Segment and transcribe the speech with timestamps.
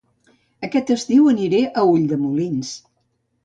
[0.67, 2.77] Aquest estiu aniré a Ulldemolins